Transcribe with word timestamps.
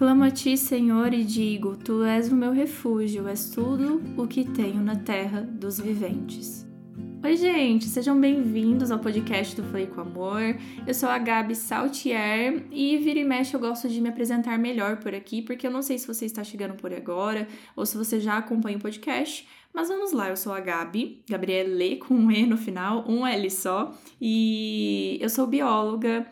Clamo 0.00 0.24
a 0.24 0.30
ti, 0.30 0.56
Senhor, 0.56 1.12
e 1.12 1.22
digo: 1.22 1.76
Tu 1.76 2.02
és 2.04 2.32
o 2.32 2.34
meu 2.34 2.52
refúgio, 2.52 3.28
és 3.28 3.50
tudo 3.50 4.00
o 4.16 4.26
que 4.26 4.46
tenho 4.46 4.80
na 4.80 4.96
terra 4.96 5.42
dos 5.42 5.78
viventes. 5.78 6.66
Oi, 7.22 7.36
gente, 7.36 7.84
sejam 7.84 8.18
bem-vindos 8.18 8.90
ao 8.90 8.98
podcast 8.98 9.54
do 9.54 9.62
Falei 9.62 9.86
com 9.86 10.00
Amor. 10.00 10.56
Eu 10.86 10.94
sou 10.94 11.06
a 11.06 11.18
Gabi 11.18 11.54
Saltier 11.54 12.64
e 12.72 12.96
vira 12.96 13.18
e 13.18 13.24
mexe 13.26 13.52
eu 13.52 13.60
gosto 13.60 13.90
de 13.90 14.00
me 14.00 14.08
apresentar 14.08 14.58
melhor 14.58 14.96
por 14.96 15.14
aqui, 15.14 15.42
porque 15.42 15.66
eu 15.66 15.70
não 15.70 15.82
sei 15.82 15.98
se 15.98 16.06
você 16.06 16.24
está 16.24 16.42
chegando 16.42 16.76
por 16.76 16.94
agora 16.94 17.46
ou 17.76 17.84
se 17.84 17.98
você 17.98 18.18
já 18.18 18.38
acompanha 18.38 18.78
o 18.78 18.80
podcast, 18.80 19.46
mas 19.70 19.88
vamos 19.88 20.12
lá, 20.12 20.30
eu 20.30 20.36
sou 20.36 20.54
a 20.54 20.60
Gabi, 20.60 21.22
Gabriele 21.28 21.98
com 21.98 22.14
um 22.14 22.30
E 22.30 22.46
no 22.46 22.56
final, 22.56 23.04
um 23.06 23.26
L 23.26 23.50
só, 23.50 23.94
e 24.18 25.18
eu 25.20 25.28
sou 25.28 25.46
bióloga. 25.46 26.26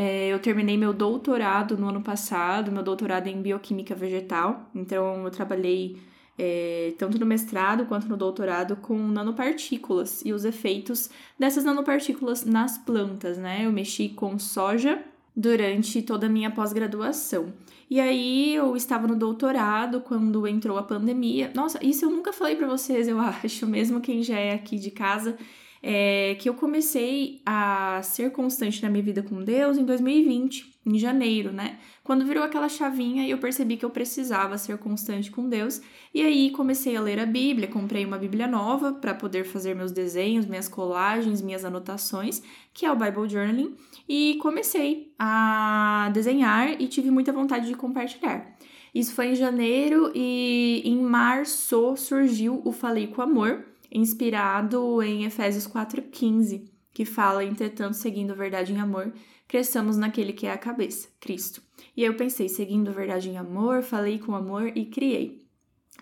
É, 0.00 0.28
eu 0.28 0.38
terminei 0.38 0.76
meu 0.76 0.92
doutorado 0.92 1.76
no 1.76 1.88
ano 1.88 2.00
passado, 2.00 2.70
meu 2.70 2.84
doutorado 2.84 3.26
em 3.26 3.42
bioquímica 3.42 3.96
vegetal, 3.96 4.70
então 4.72 5.24
eu 5.24 5.30
trabalhei 5.32 5.96
é, 6.38 6.94
tanto 6.96 7.18
no 7.18 7.26
mestrado 7.26 7.84
quanto 7.84 8.06
no 8.06 8.16
doutorado 8.16 8.76
com 8.76 8.96
nanopartículas 8.96 10.22
e 10.24 10.32
os 10.32 10.44
efeitos 10.44 11.10
dessas 11.36 11.64
nanopartículas 11.64 12.44
nas 12.44 12.78
plantas, 12.78 13.38
né? 13.38 13.66
Eu 13.66 13.72
mexi 13.72 14.10
com 14.10 14.38
soja 14.38 15.02
durante 15.34 16.00
toda 16.00 16.26
a 16.26 16.30
minha 16.30 16.52
pós-graduação. 16.52 17.52
E 17.90 17.98
aí 17.98 18.54
eu 18.54 18.76
estava 18.76 19.08
no 19.08 19.16
doutorado 19.16 20.00
quando 20.02 20.46
entrou 20.46 20.78
a 20.78 20.82
pandemia. 20.84 21.50
Nossa, 21.56 21.84
isso 21.84 22.04
eu 22.04 22.10
nunca 22.10 22.32
falei 22.32 22.54
para 22.54 22.68
vocês, 22.68 23.08
eu 23.08 23.18
acho, 23.42 23.66
mesmo 23.66 24.00
quem 24.00 24.22
já 24.22 24.38
é 24.38 24.54
aqui 24.54 24.78
de 24.78 24.92
casa 24.92 25.36
é 25.82 26.36
que 26.38 26.48
eu 26.48 26.54
comecei 26.54 27.40
a 27.46 28.00
ser 28.02 28.32
constante 28.32 28.82
na 28.82 28.90
minha 28.90 29.02
vida 29.02 29.22
com 29.22 29.42
Deus 29.42 29.76
em 29.76 29.84
2020, 29.84 30.78
em 30.86 30.98
janeiro, 30.98 31.52
né? 31.52 31.78
Quando 32.02 32.24
virou 32.24 32.42
aquela 32.42 32.68
chavinha 32.68 33.26
e 33.26 33.30
eu 33.30 33.38
percebi 33.38 33.76
que 33.76 33.84
eu 33.84 33.90
precisava 33.90 34.56
ser 34.56 34.78
constante 34.78 35.30
com 35.30 35.48
Deus, 35.48 35.80
e 36.14 36.22
aí 36.22 36.50
comecei 36.50 36.96
a 36.96 37.00
ler 37.00 37.20
a 37.20 37.26
Bíblia, 37.26 37.68
comprei 37.68 38.04
uma 38.04 38.18
Bíblia 38.18 38.46
nova 38.46 38.92
para 38.92 39.14
poder 39.14 39.44
fazer 39.44 39.74
meus 39.74 39.92
desenhos, 39.92 40.46
minhas 40.46 40.68
colagens, 40.68 41.42
minhas 41.42 41.64
anotações, 41.64 42.42
que 42.72 42.86
é 42.86 42.90
o 42.90 42.96
Bible 42.96 43.28
Journaling, 43.28 43.76
e 44.08 44.38
comecei 44.40 45.12
a 45.18 46.10
desenhar 46.14 46.80
e 46.80 46.88
tive 46.88 47.10
muita 47.10 47.32
vontade 47.32 47.66
de 47.66 47.74
compartilhar. 47.74 48.56
Isso 48.94 49.14
foi 49.14 49.28
em 49.28 49.34
janeiro 49.34 50.10
e 50.14 50.82
em 50.84 51.00
março 51.02 51.94
surgiu 51.96 52.62
o 52.64 52.72
Falei 52.72 53.06
com 53.06 53.20
Amor, 53.20 53.64
inspirado 53.90 55.02
em 55.02 55.24
Efésios 55.24 55.66
4,15, 55.66 56.68
que 56.92 57.04
fala: 57.04 57.44
Entretanto, 57.44 57.94
seguindo 57.94 58.32
a 58.32 58.36
verdade 58.36 58.72
em 58.72 58.80
amor, 58.80 59.12
cresçamos 59.46 59.96
naquele 59.96 60.32
que 60.32 60.46
é 60.46 60.52
a 60.52 60.58
cabeça, 60.58 61.08
Cristo. 61.18 61.62
E 61.96 62.04
eu 62.04 62.14
pensei, 62.14 62.48
seguindo 62.48 62.88
a 62.88 62.92
verdade 62.92 63.28
em 63.28 63.38
amor, 63.38 63.82
falei 63.82 64.18
com 64.18 64.34
amor 64.34 64.70
e 64.76 64.86
criei. 64.86 65.48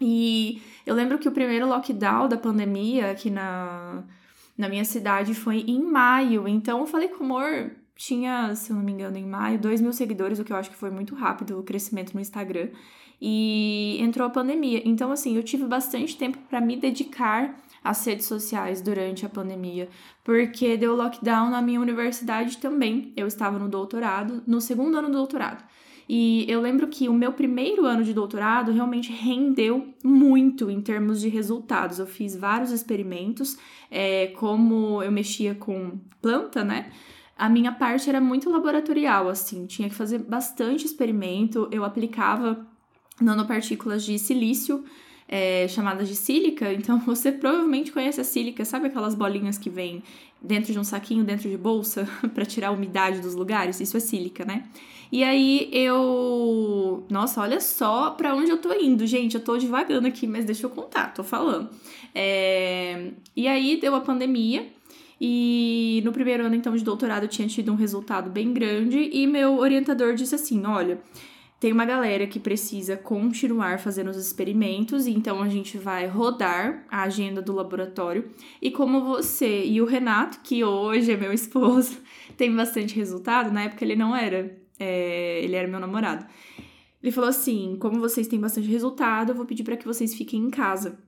E 0.01 0.61
eu 0.85 0.95
lembro 0.95 1.19
que 1.19 1.29
o 1.29 1.33
primeiro 1.33 1.67
lockdown 1.67 2.29
da 2.29 2.37
pandemia 2.37 3.11
aqui 3.11 3.31
na, 3.31 4.05
na 4.59 4.69
minha 4.69 4.85
cidade 4.85 5.35
foi 5.35 5.61
em 5.67 5.83
maio, 5.83 6.47
então 6.47 6.81
eu 6.81 6.87
falei 6.87 7.09
com 7.09 7.25
amor. 7.25 7.73
Tinha, 7.95 8.55
se 8.55 8.71
eu 8.71 8.77
não 8.77 8.83
me 8.83 8.93
engano, 8.93 9.17
em 9.17 9.25
maio, 9.25 9.59
2 9.59 9.81
mil 9.81 9.93
seguidores, 9.93 10.39
o 10.39 10.45
que 10.45 10.53
eu 10.53 10.57
acho 10.57 10.71
que 10.71 10.77
foi 10.77 10.91
muito 10.91 11.15
rápido 11.15 11.59
o 11.59 11.63
crescimento 11.63 12.13
no 12.13 12.21
Instagram. 12.21 12.69
E 13.19 13.97
entrou 14.01 14.27
a 14.27 14.31
pandemia. 14.31 14.83
Então, 14.85 15.11
assim, 15.11 15.35
eu 15.35 15.43
tive 15.43 15.65
bastante 15.65 16.15
tempo 16.19 16.37
para 16.51 16.61
me 16.61 16.77
dedicar 16.77 17.57
as 17.89 18.05
redes 18.05 18.27
sociais 18.27 18.81
durante 18.81 19.25
a 19.25 19.29
pandemia, 19.29 19.89
porque 20.25 20.77
deu 20.77 20.97
lockdown 20.97 21.51
na 21.51 21.63
minha 21.63 21.81
universidade 21.81 22.59
também. 22.59 23.13
Eu 23.17 23.27
estava 23.27 23.59
no 23.59 23.69
doutorado, 23.69 24.43
no 24.47 24.61
segundo 24.61 24.97
ano 24.97 25.09
do 25.09 25.15
doutorado. 25.15 25.65
E 26.09 26.45
eu 26.49 26.61
lembro 26.61 26.87
que 26.87 27.09
o 27.09 27.13
meu 27.13 27.33
primeiro 27.33 27.85
ano 27.85 28.05
de 28.05 28.15
doutorado 28.15 28.71
realmente 28.71 29.11
rendeu 29.13 29.93
muito 30.05 30.71
em 30.71 30.81
termos 30.81 31.21
de 31.21 31.29
resultados. 31.29 31.99
Eu 31.99 32.07
fiz 32.07 32.37
vários 32.37 32.71
experimentos, 32.71 33.59
é, 33.91 34.29
como 34.29 35.03
eu 35.03 35.11
mexia 35.11 35.55
com 35.55 35.99
planta, 36.23 36.63
né? 36.63 36.91
A 37.37 37.49
minha 37.49 37.73
parte 37.73 38.09
era 38.09 38.21
muito 38.21 38.49
laboratorial, 38.49 39.29
assim, 39.29 39.67
tinha 39.67 39.89
que 39.89 39.95
fazer 39.95 40.19
bastante 40.19 40.87
experimento. 40.87 41.69
Eu 41.73 41.85
aplicava 41.85 42.67
nanopartículas 43.21 44.05
de 44.05 44.19
silício 44.19 44.85
é, 45.29 45.67
chamadas 45.69 46.09
de 46.09 46.15
sílica. 46.15 46.73
Então 46.73 46.99
você 47.05 47.33
provavelmente 47.33 47.93
conhece 47.93 48.21
a 48.21 48.25
sílica, 48.25 48.65
sabe 48.65 48.87
aquelas 48.87 49.15
bolinhas 49.15 49.59
que 49.59 49.71
vêm 49.71 50.03
dentro 50.41 50.73
de 50.73 50.79
um 50.79 50.85
saquinho, 50.85 51.25
dentro 51.25 51.49
de 51.49 51.57
bolsa, 51.57 52.09
para 52.35 52.45
tirar 52.45 52.69
a 52.69 52.73
umidade 52.73 53.21
dos 53.21 53.35
lugares? 53.35 53.81
Isso 53.81 53.97
é 53.97 54.01
sílica, 54.01 54.45
né? 54.45 54.65
E 55.11 55.23
aí 55.23 55.69
eu. 55.73 57.05
Nossa, 57.09 57.41
olha 57.41 57.61
só 57.61 58.11
para 58.11 58.35
onde 58.35 58.51
eu 58.51 58.59
tô 58.59 58.73
indo, 58.73 59.07
gente. 59.07 59.37
Eu 59.37 59.41
tô 59.41 59.57
devagando 59.57 60.07
aqui, 60.07 60.27
mas 60.27 60.45
deixa 60.45 60.67
eu 60.67 60.71
contar, 60.71 61.15
tô 61.15 61.23
falando. 61.23 61.71
É... 62.15 63.13
E 63.37 63.47
aí 63.47 63.81
deu 63.81 63.95
a 63.95 64.01
pandemia. 64.01 64.67
E 65.19 66.03
no 66.05 66.13
primeiro 66.13 66.45
ano, 66.45 66.55
então, 66.55 66.77
de 66.77 66.85
doutorado, 66.85 67.23
eu 67.23 67.29
tinha 67.29 67.49
tido 67.49 67.73
um 67.73 67.77
resultado 67.77 68.29
bem 68.29 68.53
grande. 68.53 69.09
E 69.13 69.27
meu 69.27 69.59
orientador 69.59 70.15
disse 70.15 70.35
assim: 70.35 70.65
olha 70.67 71.01
tem 71.59 71.73
uma 71.73 71.87
galera 71.87 72.27
que 72.27 72.39
precisa 72.39 72.97
continuar 72.97 73.79
fazendo 73.79 74.11
os 74.11 74.17
experimentos, 74.17 75.07
então 75.07 75.43
a 75.43 75.49
gente 75.49 75.79
vai 75.79 76.07
rodar 76.07 76.85
a 76.91 77.03
agenda 77.03 77.41
do 77.41 77.55
laboratório. 77.55 78.31
E 78.61 78.71
como 78.71 79.05
você 79.05 79.65
e 79.65 79.81
o 79.81 79.87
Renato, 79.87 80.41
que 80.43 80.63
hoje 80.63 81.13
é 81.13 81.17
meu 81.17 81.33
esposo, 81.33 81.99
tem 82.37 82.55
bastante 82.55 82.95
resultado, 82.95 83.51
na 83.51 83.63
época 83.63 83.85
ele 83.85 83.97
não 83.97 84.15
era, 84.15 84.55
é, 84.79 85.41
ele 85.43 85.57
era 85.57 85.67
meu 85.67 85.81
namorado. 85.81 86.27
Ele 87.03 87.13
falou 87.13 87.31
assim: 87.31 87.77
como 87.81 88.01
vocês 88.01 88.27
têm 88.27 88.39
bastante 88.41 88.69
resultado, 88.69 89.31
eu 89.31 89.35
vou 89.35 89.47
pedir 89.47 89.65
para 89.65 89.77
que 89.77 89.87
vocês 89.87 90.15
fiquem 90.15 90.41
em 90.41 90.51
casa. 90.51 90.99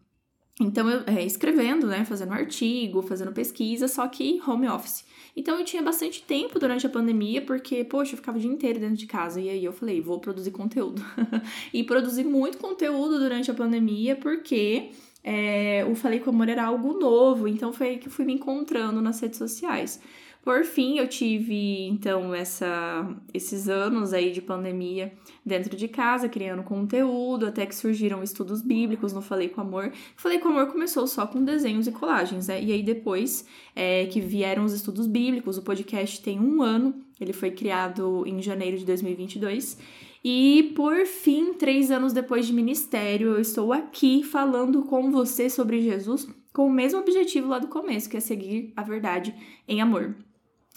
Então, 0.61 0.91
eu 0.91 1.03
é, 1.07 1.25
escrevendo, 1.25 1.87
né, 1.87 2.05
fazendo 2.05 2.33
artigo, 2.33 3.01
fazendo 3.03 3.33
pesquisa, 3.33 3.87
só 3.87 4.07
que 4.09 4.41
home 4.47 4.69
office. 4.69 5.05
Então 5.39 5.57
eu 5.57 5.65
tinha 5.65 5.81
bastante 5.81 6.21
tempo 6.23 6.59
durante 6.59 6.85
a 6.85 6.91
pandemia, 6.91 7.41
porque, 7.41 7.85
poxa, 7.85 8.15
eu 8.15 8.17
ficava 8.17 8.37
o 8.37 8.41
dia 8.41 8.51
inteiro 8.51 8.81
dentro 8.81 8.97
de 8.97 9.07
casa. 9.07 9.41
E 9.41 9.49
aí 9.49 9.65
eu 9.65 9.73
falei, 9.73 10.01
vou 10.01 10.19
produzir 10.19 10.51
conteúdo. 10.51 11.01
e 11.73 11.85
produzi 11.85 12.25
muito 12.25 12.59
conteúdo 12.59 13.21
durante 13.21 13.49
a 13.49 13.55
pandemia, 13.55 14.17
porque 14.17 14.91
é, 15.23 15.87
o 15.89 15.95
Falei 15.95 16.19
com 16.19 16.31
Amor 16.31 16.49
era 16.49 16.65
algo 16.65 16.99
novo. 16.99 17.47
Então 17.47 17.73
foi 17.73 17.91
aí 17.91 17.99
que 17.99 18.09
eu 18.09 18.13
fui 18.13 18.25
me 18.25 18.33
encontrando 18.33 19.01
nas 19.01 19.21
redes 19.21 19.39
sociais. 19.39 20.01
Por 20.49 20.65
fim, 20.65 20.97
eu 20.97 21.07
tive 21.07 21.83
então 21.89 22.35
essa, 22.35 23.07
esses 23.35 23.69
anos 23.69 24.15
aí 24.15 24.33
de 24.33 24.41
pandemia 24.41 25.13
dentro 25.45 25.77
de 25.77 25.87
casa, 25.87 26.27
criando 26.27 26.63
conteúdo, 26.63 27.45
até 27.45 27.67
que 27.67 27.77
surgiram 27.77 28.23
estudos 28.23 28.63
bíblicos 28.63 29.13
no 29.13 29.21
Falei 29.21 29.51
com 29.51 29.61
Amor. 29.61 29.93
Falei 30.17 30.39
com 30.39 30.49
Amor 30.49 30.69
começou 30.69 31.07
só 31.07 31.27
com 31.27 31.45
desenhos 31.45 31.87
e 31.87 31.93
colagens, 31.93 32.49
né? 32.49 32.63
E 32.63 32.73
aí 32.73 32.83
depois 32.83 33.45
é, 33.77 34.07
que 34.07 34.23
vieram 34.23 34.65
os 34.65 34.73
estudos 34.73 35.07
bíblicos, 35.07 35.59
o 35.59 35.63
podcast 35.63 36.23
tem 36.23 36.41
um 36.41 36.63
ano, 36.63 36.95
ele 37.21 37.35
foi 37.35 37.51
criado 37.51 38.25
em 38.27 38.41
janeiro 38.41 38.79
de 38.79 38.87
2022. 38.87 39.77
E 40.25 40.73
por 40.75 41.05
fim, 41.05 41.53
três 41.53 41.91
anos 41.91 42.15
depois 42.15 42.47
de 42.47 42.55
ministério, 42.55 43.33
eu 43.33 43.41
estou 43.43 43.71
aqui 43.71 44.23
falando 44.23 44.83
com 44.85 45.11
você 45.11 45.51
sobre 45.51 45.83
Jesus 45.83 46.27
com 46.55 46.67
o 46.67 46.73
mesmo 46.73 47.01
objetivo 47.01 47.49
lá 47.49 47.59
do 47.59 47.69
começo, 47.69 48.09
que 48.09 48.17
é 48.17 48.21
seguir 48.21 48.73
a 48.75 48.83
verdade 48.83 49.35
em 49.69 49.83
amor. 49.83 50.17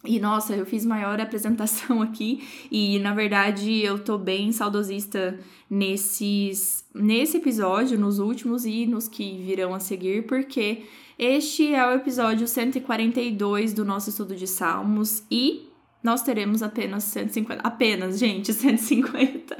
E 0.03 0.19
nossa, 0.19 0.55
eu 0.55 0.65
fiz 0.65 0.83
maior 0.83 1.19
apresentação 1.19 2.01
aqui 2.03 2.47
e 2.71 2.97
na 2.99 3.13
verdade 3.13 3.81
eu 3.81 3.99
tô 3.99 4.17
bem 4.17 4.51
saudosista 4.51 5.39
nesses 5.69 6.83
nesse 6.93 7.37
episódio, 7.37 7.99
nos 7.99 8.19
últimos 8.19 8.65
e 8.65 8.85
nos 8.85 9.07
que 9.07 9.43
virão 9.43 9.73
a 9.73 9.79
seguir, 9.79 10.25
porque 10.25 10.83
este 11.17 11.73
é 11.73 11.85
o 11.85 11.93
episódio 11.93 12.47
142 12.47 13.73
do 13.73 13.85
nosso 13.85 14.09
estudo 14.09 14.35
de 14.35 14.47
Salmos 14.47 15.23
e 15.29 15.71
nós 16.03 16.23
teremos 16.23 16.63
apenas 16.63 17.03
150. 17.03 17.61
Apenas, 17.61 18.17
gente, 18.17 18.51
150. 18.53 19.55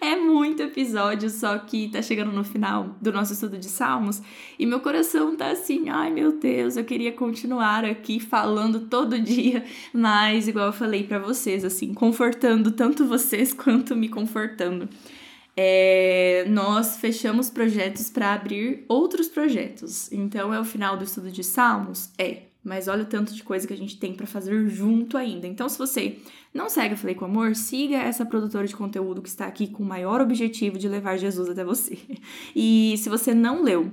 É 0.00 0.11
muito 0.32 0.62
episódio, 0.62 1.28
só 1.28 1.58
que 1.58 1.88
tá 1.88 2.00
chegando 2.00 2.32
no 2.32 2.42
final 2.42 2.96
do 3.00 3.12
nosso 3.12 3.32
estudo 3.32 3.58
de 3.58 3.68
Salmos 3.68 4.22
e 4.58 4.64
meu 4.64 4.80
coração 4.80 5.36
tá 5.36 5.50
assim, 5.50 5.88
ai 5.88 6.10
meu 6.10 6.38
Deus, 6.38 6.76
eu 6.76 6.84
queria 6.84 7.12
continuar 7.12 7.84
aqui 7.84 8.18
falando 8.18 8.80
todo 8.88 9.20
dia, 9.20 9.64
mas 9.92 10.48
igual 10.48 10.66
eu 10.66 10.72
falei 10.72 11.04
para 11.04 11.18
vocês, 11.18 11.64
assim, 11.64 11.92
confortando 11.92 12.70
tanto 12.70 13.06
vocês 13.06 13.52
quanto 13.54 13.94
me 13.94 14.08
confortando. 14.08 14.88
É, 15.54 16.46
nós 16.48 16.96
fechamos 16.96 17.50
projetos 17.50 18.08
para 18.08 18.32
abrir 18.32 18.84
outros 18.88 19.28
projetos. 19.28 20.10
Então 20.10 20.52
é 20.52 20.58
o 20.58 20.64
final 20.64 20.96
do 20.96 21.04
estudo 21.04 21.30
de 21.30 21.44
Salmos? 21.44 22.10
É. 22.16 22.51
Mas 22.64 22.86
olha 22.86 23.02
o 23.02 23.06
tanto 23.06 23.34
de 23.34 23.42
coisa 23.42 23.66
que 23.66 23.72
a 23.74 23.76
gente 23.76 23.98
tem 23.98 24.14
para 24.14 24.26
fazer 24.26 24.68
junto 24.68 25.16
ainda. 25.16 25.46
Então, 25.46 25.68
se 25.68 25.76
você 25.76 26.18
não 26.54 26.68
segue 26.68 26.94
a 26.94 26.96
Falei 26.96 27.14
com 27.14 27.24
Amor, 27.24 27.56
siga 27.56 27.96
essa 27.96 28.24
produtora 28.24 28.66
de 28.66 28.76
conteúdo 28.76 29.20
que 29.20 29.28
está 29.28 29.46
aqui 29.46 29.66
com 29.66 29.82
o 29.82 29.86
maior 29.86 30.20
objetivo 30.20 30.78
de 30.78 30.88
levar 30.88 31.16
Jesus 31.16 31.48
até 31.48 31.64
você. 31.64 31.98
E 32.54 32.94
se 32.98 33.08
você 33.08 33.34
não 33.34 33.62
leu 33.62 33.90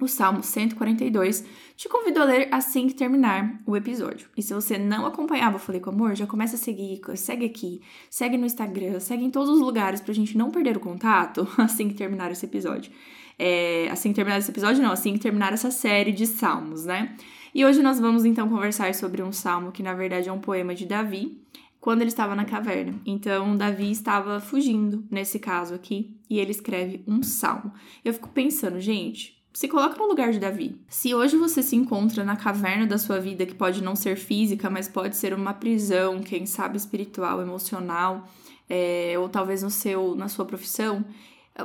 o 0.00 0.06
Salmo 0.06 0.42
142, 0.42 1.44
te 1.76 1.88
convido 1.88 2.20
a 2.20 2.24
ler 2.24 2.48
assim 2.52 2.86
que 2.86 2.94
terminar 2.94 3.60
o 3.66 3.76
episódio. 3.76 4.28
E 4.36 4.42
se 4.42 4.54
você 4.54 4.78
não 4.78 5.04
acompanhava 5.04 5.56
o 5.56 5.58
Falei 5.58 5.80
com 5.80 5.90
Amor, 5.90 6.14
já 6.14 6.26
começa 6.26 6.54
a 6.54 6.58
seguir, 6.58 7.00
segue 7.16 7.44
aqui, 7.44 7.82
segue 8.08 8.38
no 8.38 8.46
Instagram, 8.46 9.00
segue 9.00 9.24
em 9.24 9.30
todos 9.30 9.50
os 9.50 9.60
lugares 9.60 10.00
pra 10.00 10.14
gente 10.14 10.38
não 10.38 10.50
perder 10.50 10.76
o 10.76 10.80
contato 10.80 11.48
assim 11.58 11.88
que 11.88 11.94
terminar 11.94 12.30
esse 12.30 12.46
episódio. 12.46 12.92
É, 13.38 13.88
assim 13.90 14.10
que 14.10 14.16
terminar 14.16 14.38
esse 14.38 14.50
episódio, 14.50 14.82
não, 14.82 14.92
assim 14.92 15.12
que 15.12 15.18
terminar 15.20 15.52
essa 15.52 15.70
série 15.70 16.12
de 16.12 16.26
salmos, 16.26 16.84
né? 16.84 17.16
E 17.54 17.64
hoje 17.64 17.82
nós 17.82 17.98
vamos 17.98 18.24
então 18.24 18.48
conversar 18.48 18.94
sobre 18.94 19.22
um 19.22 19.32
salmo 19.32 19.72
que 19.72 19.82
na 19.82 19.94
verdade 19.94 20.28
é 20.28 20.32
um 20.32 20.40
poema 20.40 20.74
de 20.74 20.86
Davi, 20.86 21.40
quando 21.80 22.02
ele 22.02 22.10
estava 22.10 22.34
na 22.34 22.44
caverna. 22.44 22.94
Então, 23.06 23.56
Davi 23.56 23.90
estava 23.90 24.40
fugindo, 24.40 25.04
nesse 25.10 25.38
caso 25.38 25.74
aqui, 25.74 26.16
e 26.28 26.38
ele 26.38 26.50
escreve 26.50 27.02
um 27.06 27.22
salmo. 27.22 27.72
Eu 28.04 28.12
fico 28.12 28.28
pensando, 28.28 28.80
gente, 28.80 29.38
se 29.52 29.68
coloca 29.68 29.96
no 29.96 30.06
lugar 30.06 30.32
de 30.32 30.38
Davi. 30.38 30.80
Se 30.88 31.14
hoje 31.14 31.36
você 31.36 31.62
se 31.62 31.76
encontra 31.76 32.24
na 32.24 32.36
caverna 32.36 32.86
da 32.86 32.98
sua 32.98 33.20
vida, 33.20 33.46
que 33.46 33.54
pode 33.54 33.82
não 33.82 33.96
ser 33.96 34.16
física, 34.16 34.68
mas 34.68 34.88
pode 34.88 35.16
ser 35.16 35.32
uma 35.32 35.54
prisão, 35.54 36.20
quem 36.20 36.46
sabe 36.46 36.76
espiritual, 36.76 37.40
emocional, 37.40 38.28
é, 38.68 39.14
ou 39.18 39.28
talvez 39.28 39.62
no 39.62 39.70
seu, 39.70 40.14
na 40.14 40.28
sua 40.28 40.44
profissão, 40.44 41.04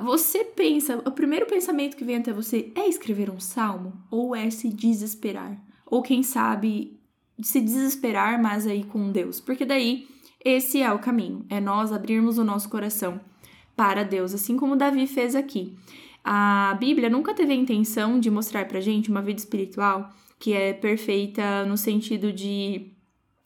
você 0.02 0.44
pensa, 0.44 1.02
o 1.06 1.12
primeiro 1.12 1.46
pensamento 1.46 1.96
que 1.98 2.04
vem 2.04 2.18
até 2.18 2.34
você 2.34 2.72
é 2.76 2.88
escrever 2.88 3.30
um 3.30 3.40
salmo 3.40 3.94
ou 4.10 4.36
é 4.36 4.50
se 4.50 4.70
desesperar? 4.70 5.62
Ou 5.94 6.02
quem 6.02 6.24
sabe 6.24 7.00
se 7.40 7.62
desesperar, 7.62 8.42
mas 8.42 8.66
aí 8.66 8.84
com 8.84 9.12
Deus? 9.12 9.40
Porque 9.40 9.64
daí 9.64 10.08
esse 10.44 10.82
é 10.82 10.92
o 10.92 10.98
caminho, 10.98 11.46
é 11.52 11.62
nós 11.62 11.92
abrirmos 11.92 12.40
o 12.40 12.44
nosso 12.44 12.68
coração 12.68 13.22
para 13.76 14.04
Deus, 14.04 14.34
assim 14.34 14.58
como 14.58 14.76
Davi 14.76 15.06
fez 15.06 15.36
aqui. 15.36 15.78
A 16.24 16.76
Bíblia 16.80 17.12
nunca 17.12 17.36
teve 17.36 17.54
a 17.54 17.56
intenção 17.56 18.20
de 18.20 18.32
mostrar 18.32 18.68
pra 18.68 18.82
gente 18.82 19.12
uma 19.12 19.22
vida 19.22 19.38
espiritual 19.38 20.10
que 20.40 20.54
é 20.54 20.74
perfeita 20.74 21.64
no 21.64 21.78
sentido 21.78 22.34
de 22.34 22.92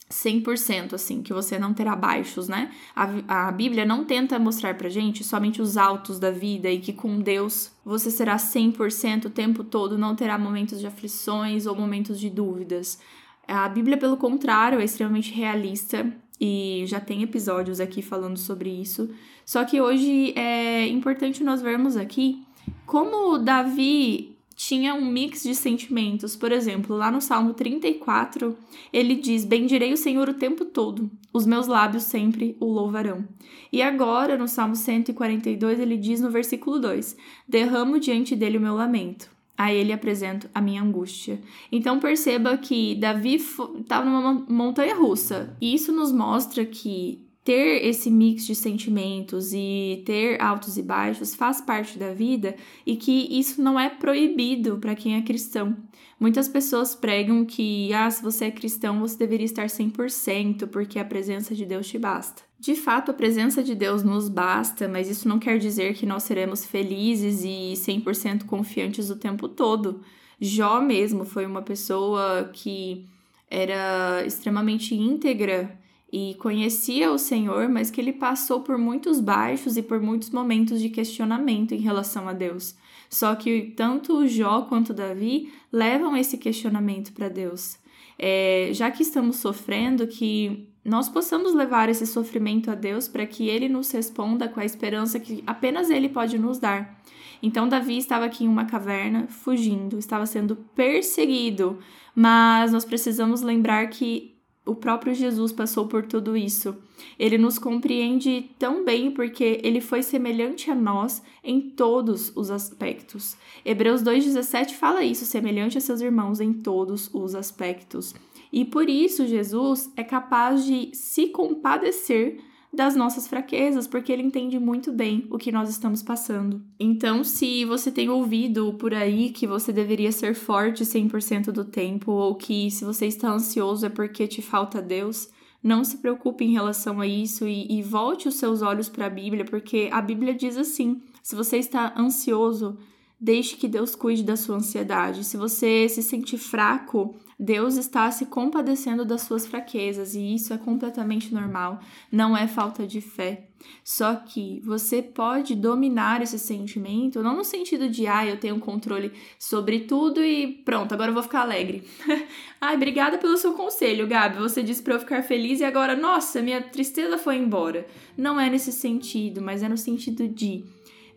100%, 0.09 0.93
assim, 0.93 1.21
que 1.21 1.33
você 1.33 1.59
não 1.59 1.73
terá 1.73 1.95
baixos, 1.95 2.47
né? 2.47 2.71
A, 2.95 3.47
a 3.47 3.51
Bíblia 3.51 3.85
não 3.85 4.05
tenta 4.05 4.39
mostrar 4.39 4.77
pra 4.77 4.87
gente 4.87 5.23
somente 5.23 5.61
os 5.61 5.75
altos 5.75 6.17
da 6.17 6.31
vida 6.31 6.69
e 6.69 6.79
que 6.79 6.93
com 6.93 7.19
Deus 7.19 7.71
você 7.83 8.09
será 8.09 8.37
100% 8.37 9.25
o 9.25 9.29
tempo 9.29 9.63
todo, 9.63 9.97
não 9.97 10.15
terá 10.15 10.37
momentos 10.37 10.79
de 10.79 10.87
aflições 10.87 11.65
ou 11.65 11.75
momentos 11.75 12.19
de 12.19 12.29
dúvidas. 12.29 12.99
A 13.45 13.67
Bíblia, 13.67 13.97
pelo 13.97 14.15
contrário, 14.15 14.79
é 14.79 14.83
extremamente 14.83 15.33
realista 15.33 16.09
e 16.39 16.83
já 16.87 17.01
tem 17.01 17.21
episódios 17.23 17.81
aqui 17.81 18.01
falando 18.01 18.37
sobre 18.37 18.69
isso. 18.69 19.09
Só 19.45 19.65
que 19.65 19.81
hoje 19.81 20.33
é 20.37 20.87
importante 20.87 21.43
nós 21.43 21.61
vermos 21.61 21.97
aqui 21.97 22.43
como 22.85 23.37
Davi 23.37 24.36
tinha 24.57 24.95
um 24.95 25.05
mix 25.05 25.43
de 25.43 25.53
sentimentos. 25.53 26.35
Por 26.35 26.51
exemplo, 26.51 26.97
lá 26.97 27.11
no 27.11 27.21
Salmo 27.21 27.53
34, 27.53 28.57
ele 28.91 29.15
diz: 29.15 29.45
Bendirei 29.45 29.93
o 29.93 29.97
Senhor 29.97 30.27
o 30.27 30.33
tempo 30.33 30.65
todo, 30.65 31.09
os 31.31 31.45
meus 31.45 31.67
lábios 31.67 32.03
sempre 32.03 32.57
o 32.59 32.65
louvarão. 32.65 33.23
E 33.71 33.83
agora, 33.83 34.35
no 34.35 34.47
Salmo 34.47 34.75
142, 34.75 35.79
ele 35.79 35.95
diz 35.95 36.19
no 36.19 36.31
versículo 36.31 36.79
2: 36.79 37.15
Derramo 37.47 37.99
diante 37.99 38.35
dele 38.35 38.57
o 38.57 38.61
meu 38.61 38.73
lamento. 38.73 39.29
A 39.55 39.73
ele 39.73 39.91
apresento 39.91 40.47
a 40.53 40.61
minha 40.61 40.83
angústia. 40.83 41.41
Então 41.71 41.99
perceba 41.99 42.57
que 42.57 42.93
Davi 42.93 43.35
estava 43.35 44.05
numa 44.05 44.45
montanha 44.47 44.95
russa. 44.95 45.55
E 45.59 45.73
isso 45.73 45.91
nos 45.91 46.11
mostra 46.11 46.63
que 46.63 47.26
ter 47.47 47.85
esse 47.87 48.11
mix 48.11 48.45
de 48.45 48.53
sentimentos 48.53 49.53
e 49.53 50.03
ter 50.05 50.41
altos 50.41 50.77
e 50.77 50.83
baixos 50.83 51.33
faz 51.33 51.61
parte 51.61 51.97
da 51.97 52.13
vida 52.13 52.57
e 52.85 52.97
que 52.97 53.39
isso 53.39 53.61
não 53.61 53.79
é 53.79 53.89
proibido 53.89 54.79
para 54.79 54.93
quem 54.93 55.15
é 55.15 55.21
cristão. 55.21 55.73
Muitas 56.19 56.49
pessoas 56.49 56.93
pregam 56.93 57.45
que, 57.45 57.93
ah, 57.93 58.11
se 58.11 58.21
você 58.21 58.45
é 58.45 58.51
cristão, 58.51 58.99
você 58.99 59.17
deveria 59.17 59.45
estar 59.45 59.67
100%, 59.67 60.67
porque 60.67 60.99
a 60.99 61.05
presença 61.05 61.55
de 61.55 61.65
Deus 61.65 61.87
te 61.87 61.97
basta. 61.97 62.43
De 62.59 62.75
fato, 62.75 63.11
a 63.11 63.13
presença 63.13 63.63
de 63.63 63.73
Deus 63.73 64.03
nos 64.03 64.27
basta, 64.27 64.85
mas 64.85 65.09
isso 65.09 65.29
não 65.29 65.39
quer 65.39 65.57
dizer 65.57 65.93
que 65.93 66.05
nós 66.05 66.23
seremos 66.23 66.65
felizes 66.65 67.45
e 67.45 67.75
100% 67.77 68.43
confiantes 68.43 69.09
o 69.09 69.15
tempo 69.15 69.47
todo. 69.47 70.01
Jó 70.37 70.81
mesmo 70.81 71.23
foi 71.23 71.45
uma 71.45 71.61
pessoa 71.61 72.49
que 72.51 73.05
era 73.49 74.25
extremamente 74.25 74.93
íntegra 74.93 75.79
e 76.11 76.35
conhecia 76.35 77.11
o 77.11 77.17
Senhor, 77.17 77.67
mas 77.67 77.91
que 77.91 77.99
ele 77.99 78.13
passou 78.13 78.61
por 78.61 78.77
muitos 78.77 79.19
baixos 79.19 79.75
e 79.75 79.83
por 79.83 79.99
muitos 79.99 80.29
momentos 80.29 80.79
de 80.81 80.89
questionamento 80.89 81.73
em 81.73 81.79
relação 81.79 82.29
a 82.29 82.33
Deus. 82.33 82.75
Só 83.09 83.35
que 83.35 83.73
tanto 83.75 84.27
Jó 84.27 84.61
quanto 84.63 84.93
Davi 84.93 85.51
levam 85.71 86.15
esse 86.15 86.37
questionamento 86.37 87.13
para 87.13 87.29
Deus. 87.29 87.77
É, 88.17 88.69
já 88.71 88.89
que 88.89 89.03
estamos 89.03 89.37
sofrendo, 89.37 90.07
que 90.07 90.69
nós 90.83 91.09
possamos 91.09 91.53
levar 91.53 91.89
esse 91.89 92.07
sofrimento 92.07 92.71
a 92.71 92.75
Deus 92.75 93.07
para 93.07 93.25
que 93.25 93.47
Ele 93.47 93.67
nos 93.67 93.91
responda 93.91 94.47
com 94.47 94.59
a 94.59 94.65
esperança 94.65 95.19
que 95.19 95.43
apenas 95.45 95.89
Ele 95.89 96.07
pode 96.07 96.39
nos 96.39 96.57
dar. 96.57 96.97
Então, 97.43 97.67
Davi 97.67 97.97
estava 97.97 98.25
aqui 98.25 98.45
em 98.45 98.47
uma 98.47 98.65
caverna, 98.65 99.27
fugindo, 99.27 99.99
estava 99.99 100.25
sendo 100.25 100.55
perseguido, 100.55 101.77
mas 102.15 102.71
nós 102.71 102.83
precisamos 102.83 103.41
lembrar 103.41 103.87
que 103.87 104.36
o 104.67 104.75
próprio 104.75 105.13
Jesus 105.13 105.51
passou 105.51 105.87
por 105.87 106.05
tudo 106.05 106.35
isso. 106.35 106.75
Ele 107.17 107.37
nos 107.37 107.57
compreende 107.57 108.51
tão 108.59 108.83
bem 108.83 109.11
porque 109.11 109.59
ele 109.63 109.81
foi 109.81 110.03
semelhante 110.03 110.69
a 110.69 110.75
nós 110.75 111.21
em 111.43 111.59
todos 111.61 112.31
os 112.35 112.51
aspectos. 112.51 113.37
Hebreus 113.65 114.03
2,17 114.03 114.73
fala 114.73 115.03
isso, 115.03 115.25
semelhante 115.25 115.77
a 115.77 115.81
seus 115.81 116.01
irmãos 116.01 116.39
em 116.39 116.53
todos 116.53 117.09
os 117.13 117.33
aspectos. 117.33 118.13
E 118.51 118.65
por 118.65 118.89
isso 118.89 119.25
Jesus 119.25 119.91
é 119.95 120.03
capaz 120.03 120.65
de 120.65 120.89
se 120.93 121.27
compadecer 121.27 122.39
das 122.77 122.95
nossas 122.95 123.27
fraquezas, 123.27 123.87
porque 123.87 124.11
ele 124.11 124.21
entende 124.21 124.59
muito 124.59 124.91
bem 124.91 125.27
o 125.31 125.37
que 125.39 125.51
nós 125.51 125.67
estamos 125.67 126.03
passando. 126.03 126.61
Então, 126.79 127.23
se 127.23 127.65
você 127.65 127.91
tem 127.91 128.07
ouvido 128.07 128.75
por 128.75 128.93
aí 128.93 129.31
que 129.31 129.47
você 129.47 129.73
deveria 129.73 130.11
ser 130.11 130.35
forte 130.35 130.83
100% 130.83 131.45
do 131.45 131.65
tempo, 131.65 132.11
ou 132.11 132.35
que 132.35 132.69
se 132.69 132.85
você 132.85 133.07
está 133.07 133.31
ansioso 133.31 133.87
é 133.87 133.89
porque 133.89 134.27
te 134.27 134.43
falta 134.43 134.79
Deus, 134.79 135.27
não 135.61 135.83
se 135.83 135.97
preocupe 135.97 136.45
em 136.45 136.53
relação 136.53 137.01
a 137.01 137.07
isso 137.07 137.47
e, 137.47 137.79
e 137.79 137.81
volte 137.81 138.27
os 138.27 138.35
seus 138.35 138.61
olhos 138.61 138.87
para 138.87 139.07
a 139.07 139.09
Bíblia, 139.09 139.43
porque 139.43 139.89
a 139.91 139.99
Bíblia 139.99 140.35
diz 140.35 140.55
assim: 140.55 141.01
se 141.23 141.35
você 141.35 141.57
está 141.57 141.95
ansioso, 141.97 142.77
Deixe 143.19 143.55
que 143.55 143.67
Deus 143.67 143.95
cuide 143.95 144.21
da 144.21 144.35
sua 144.35 144.57
ansiedade. 144.57 145.23
Se 145.23 145.37
você 145.37 145.89
se 145.89 146.03
sentir 146.03 146.37
fraco, 146.37 147.15
Deus 147.39 147.75
está 147.75 148.09
se 148.09 148.25
compadecendo 148.25 149.05
das 149.05 149.21
suas 149.21 149.45
fraquezas 149.45 150.15
e 150.15 150.33
isso 150.33 150.53
é 150.53 150.57
completamente 150.57 151.31
normal, 151.31 151.79
não 152.11 152.35
é 152.35 152.47
falta 152.47 152.87
de 152.87 152.99
fé. 152.99 153.47
Só 153.83 154.15
que 154.15 154.59
você 154.65 155.01
pode 155.01 155.53
dominar 155.55 156.21
esse 156.21 156.39
sentimento, 156.39 157.21
não 157.21 157.37
no 157.37 157.43
sentido 157.43 157.89
de, 157.89 158.07
ah, 158.07 158.25
eu 158.25 158.39
tenho 158.39 158.59
controle 158.59 159.11
sobre 159.37 159.81
tudo 159.81 160.23
e 160.23 160.47
pronto, 160.65 160.93
agora 160.93 161.11
eu 161.11 161.13
vou 161.13 161.23
ficar 161.23 161.41
alegre. 161.41 161.83
Ai, 162.59 162.75
obrigada 162.75 163.17
pelo 163.17 163.37
seu 163.37 163.53
conselho, 163.53 164.07
Gabi. 164.07 164.37
Você 164.39 164.63
disse 164.63 164.81
para 164.81 164.95
eu 164.95 164.99
ficar 164.99 165.21
feliz 165.21 165.59
e 165.59 165.63
agora, 165.63 165.95
nossa, 165.95 166.41
minha 166.41 166.61
tristeza 166.61 167.17
foi 167.17 167.37
embora. 167.37 167.85
Não 168.17 168.39
é 168.39 168.49
nesse 168.49 168.71
sentido, 168.71 169.41
mas 169.41 169.61
é 169.61 169.69
no 169.69 169.77
sentido 169.77 170.27
de 170.27 170.63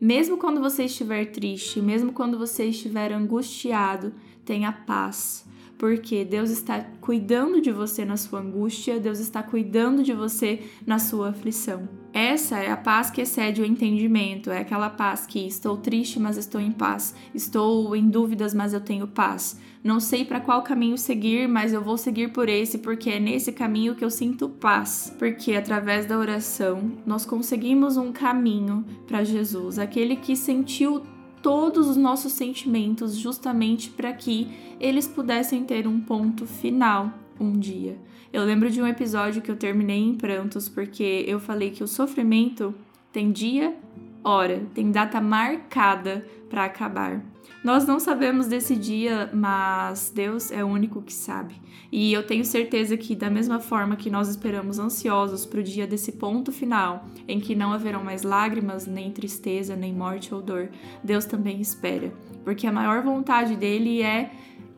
mesmo 0.01 0.39
quando 0.39 0.61
você 0.61 0.85
estiver 0.85 1.27
triste, 1.27 1.81
mesmo 1.81 2.13
quando 2.13 2.39
você 2.39 2.67
estiver 2.67 3.13
angustiado, 3.13 4.15
tenha 4.47 4.73
paz, 4.73 5.47
porque 5.81 6.27
Deus 6.27 6.51
está 6.51 6.85
cuidando 7.01 7.59
de 7.59 7.73
você 7.73 8.05
na 8.05 8.19
sua 8.19 8.41
angústia, 8.41 9.01
Deus 9.01 9.19
está 9.19 9.43
cuidando 9.43 10.03
de 10.03 10.13
você 10.13 10.61
na 10.87 10.99
sua 10.99 11.31
aflição. 11.31 11.89
Essa 12.13 12.59
é 12.59 12.71
a 12.71 12.77
paz 12.77 13.11
que 13.11 13.23
excede 13.23 13.63
o 13.63 13.65
entendimento, 13.65 14.51
é 14.51 14.59
aquela 14.59 14.91
paz 14.91 15.25
que 15.25 15.39
estou 15.47 15.79
triste, 15.79 16.21
mas 16.21 16.37
estou 16.37 16.61
em 16.61 16.71
paz, 16.71 17.15
estou 17.35 17.97
em 17.97 18.11
dúvidas, 18.11 18.53
mas 18.53 18.75
eu 18.75 18.81
tenho 18.83 19.09
paz. 19.09 19.59
Não 19.83 20.01
sei 20.01 20.23
para 20.23 20.39
qual 20.39 20.63
caminho 20.63 20.99
seguir, 20.99 21.49
mas 21.49 21.73
eu 21.73 21.81
vou 21.81 21.97
seguir 21.97 22.31
por 22.31 22.51
esse, 22.51 22.77
porque 22.77 23.09
é 23.09 23.19
nesse 23.19 23.51
caminho 23.51 23.95
que 23.95 24.05
eu 24.05 24.11
sinto 24.11 24.51
paz. 24.51 25.11
Porque 25.19 25.55
através 25.55 26.05
da 26.05 26.19
oração 26.19 26.93
nós 27.07 27.25
conseguimos 27.25 27.97
um 27.97 28.13
caminho 28.13 28.85
para 29.07 29.25
Jesus, 29.25 29.79
aquele 29.79 30.17
que 30.17 30.37
sentiu 30.37 31.03
todos 31.43 31.89
os 31.89 31.97
nossos 31.97 32.33
sentimentos 32.33 33.17
justamente 33.17 33.91
para 33.91 34.13
que 34.13 34.49
eles 34.79 35.07
pudessem 35.07 35.65
ter 35.65 35.87
um 35.87 36.01
ponto 36.01 36.47
final 36.47 37.13
um 37.39 37.59
dia. 37.59 37.99
Eu 38.33 38.45
lembro 38.45 38.71
de 38.71 38.81
um 38.81 38.87
episódio 38.87 39.43
que 39.43 39.51
eu 39.51 39.57
terminei 39.57 39.99
em 39.99 40.15
prantos 40.15 40.69
porque 40.69 41.25
eu 41.27 41.41
falei 41.41 41.71
que 41.71 41.83
o 41.83 41.89
sofrimento 41.89 42.75
tem 43.13 43.33
dia 43.33 43.77
Ora, 44.23 44.63
tem 44.75 44.91
data 44.91 45.21
marcada 45.21 46.27
para 46.49 46.65
acabar. 46.65 47.23
Nós 47.63 47.87
não 47.87 48.01
sabemos 48.01 48.47
desse 48.47 48.75
dia, 48.75 49.29
mas 49.35 50.11
Deus 50.15 50.51
é 50.51 50.65
o 50.65 50.69
único 50.69 51.03
que 51.03 51.13
sabe. 51.13 51.55
E 51.93 52.11
eu 52.11 52.27
tenho 52.27 52.45
certeza 52.45 52.97
que, 52.97 53.15
da 53.15 53.29
mesma 53.29 53.61
forma 53.61 53.97
que 53.97 54.09
nós 54.09 54.29
esperamos 54.29 54.79
ansiosos 54.79 55.45
para 55.45 55.61
o 55.61 55.63
dia 55.63 55.87
desse 55.87 56.13
ponto 56.13 56.51
final, 56.51 57.05
em 57.29 57.39
que 57.39 57.55
não 57.55 57.71
haverão 57.71 58.03
mais 58.03 58.23
lágrimas, 58.23 58.87
nem 58.87 59.11
tristeza, 59.13 59.77
nem 59.77 59.93
morte 59.93 60.35
ou 60.35 60.41
dor, 60.41 60.71
Deus 61.05 61.27
também 61.27 61.61
espera, 61.61 62.11
porque 62.45 62.67
a 62.67 62.73
maior 62.73 63.03
vontade 63.03 63.55
dele 63.57 64.01
é 64.01 64.31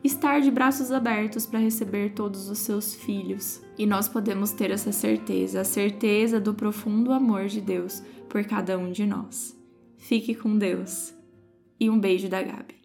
estar 0.03 0.41
de 0.41 0.51
braços 0.51 0.91
abertos 0.91 1.45
para 1.45 1.59
receber 1.59 2.11
todos 2.11 2.49
os 2.49 2.59
seus 2.59 2.93
filhos. 2.93 3.61
E 3.77 3.85
nós 3.85 4.09
podemos 4.09 4.51
ter 4.51 4.71
essa 4.71 4.91
certeza, 4.91 5.61
a 5.61 5.63
certeza 5.63 6.37
do 6.37 6.53
profundo 6.53 7.13
amor 7.13 7.45
de 7.45 7.61
Deus 7.61 8.03
por 8.27 8.43
cada 8.43 8.77
um 8.77 8.91
de 8.91 9.05
nós. 9.05 9.57
Fique 9.97 10.35
com 10.35 10.57
Deus 10.57 11.13
e 11.79 11.89
um 11.89 11.99
beijo 11.99 12.29
da 12.29 12.41
Gabi. 12.41 12.82